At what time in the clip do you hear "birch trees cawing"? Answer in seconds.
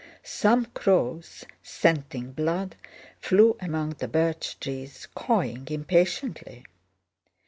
4.07-5.67